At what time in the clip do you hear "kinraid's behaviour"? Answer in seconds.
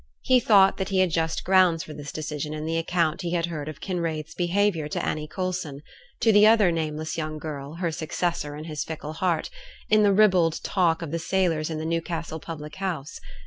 3.81-4.87